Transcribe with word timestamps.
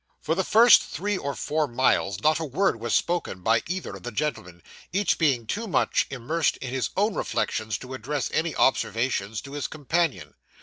For 0.19 0.33
the 0.33 0.43
first 0.43 0.81
three 0.81 1.15
or 1.15 1.35
four 1.35 1.67
miles, 1.67 2.21
not 2.21 2.39
a 2.39 2.43
word 2.43 2.79
was 2.79 2.91
spoken 2.95 3.41
by 3.41 3.61
either 3.67 3.95
of 3.97 4.01
the 4.01 4.11
gentlemen, 4.11 4.63
each 4.91 5.19
being 5.19 5.45
too 5.45 5.67
much 5.67 6.07
immersed 6.09 6.57
in 6.57 6.71
his 6.73 6.89
own 6.97 7.13
reflections 7.13 7.77
to 7.77 7.93
address 7.93 8.31
any 8.33 8.55
observations 8.55 9.41
to 9.41 9.51
his 9.51 9.67
companion. 9.67 10.33